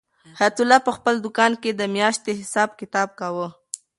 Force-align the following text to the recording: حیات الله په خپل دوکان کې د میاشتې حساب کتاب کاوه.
حیات 0.39 0.55
الله 0.61 0.79
په 0.87 0.91
خپل 0.97 1.15
دوکان 1.25 1.51
کې 1.61 1.71
د 1.75 1.81
میاشتې 1.95 2.31
حساب 2.41 2.69
کتاب 2.79 3.09
کاوه. 3.19 3.47